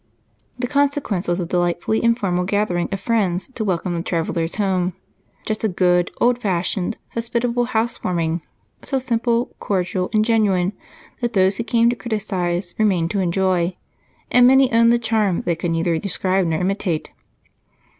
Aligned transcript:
The 0.57 0.65
consequence 0.65 1.27
was 1.27 1.39
a 1.39 1.45
delightfully 1.45 2.03
informal 2.03 2.43
gathering 2.43 2.89
of 2.91 2.99
friends 2.99 3.47
to 3.49 3.63
welcome 3.63 3.93
the 3.93 4.01
travelers 4.01 4.55
home. 4.55 4.93
Just 5.45 5.63
a 5.63 5.67
good, 5.67 6.09
old 6.19 6.39
fashioned, 6.41 6.97
hospitable 7.09 7.65
housewarming, 7.65 8.41
so 8.81 8.97
simple, 8.97 9.55
cordial, 9.59 10.09
and 10.11 10.25
genuine 10.25 10.73
that 11.19 11.33
those 11.33 11.57
who 11.57 11.63
came 11.63 11.87
to 11.91 11.95
criticize 11.95 12.73
remained 12.79 13.11
to 13.11 13.19
enjoy, 13.19 13.77
and 14.31 14.47
many 14.47 14.71
owned 14.73 14.91
the 14.91 14.97
charm 14.97 15.43
they 15.45 15.55
could 15.55 15.69
neither 15.69 15.99
describe 15.99 16.47
nor 16.47 16.59
imitate. 16.61 17.11